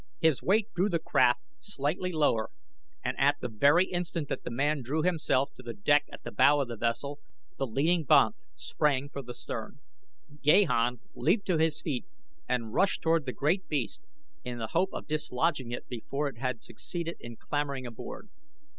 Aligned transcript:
His 0.19 0.41
weight 0.41 0.73
drew 0.73 0.89
the 0.89 0.97
craft 0.97 1.41
slightly 1.59 2.11
lower 2.11 2.49
and 3.05 3.15
at 3.19 3.35
the 3.39 3.47
very 3.49 3.85
instant 3.85 4.29
that 4.29 4.43
the 4.43 4.49
man 4.49 4.81
drew 4.81 5.03
himself 5.03 5.53
to 5.53 5.61
the 5.61 5.75
deck 5.75 6.05
at 6.11 6.23
the 6.23 6.31
bow 6.31 6.59
of 6.59 6.69
the 6.69 6.75
vessel, 6.75 7.19
the 7.59 7.67
leading 7.67 8.03
banth 8.05 8.33
sprang 8.55 9.09
for 9.09 9.21
the 9.21 9.35
stern. 9.35 9.77
Gahan 10.41 11.01
leaped 11.13 11.45
to 11.45 11.57
his 11.59 11.79
feet 11.83 12.07
and 12.49 12.73
rushed 12.73 13.03
toward 13.03 13.27
the 13.27 13.31
great 13.31 13.67
beast 13.69 14.01
in 14.43 14.57
the 14.57 14.69
hope 14.73 14.89
of 14.91 15.05
dislodging 15.05 15.69
it 15.69 15.87
before 15.87 16.27
it 16.27 16.39
had 16.39 16.63
succeeded 16.63 17.17
in 17.19 17.35
clambering 17.37 17.85
aboard. 17.85 18.29